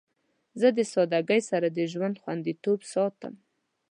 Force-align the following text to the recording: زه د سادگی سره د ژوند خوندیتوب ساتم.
زه 0.59 0.67
د 0.77 0.79
سادگی 0.93 1.41
سره 1.49 1.67
د 1.71 1.79
ژوند 1.91 2.15
خوندیتوب 2.23 2.79
ساتم. 2.93 3.33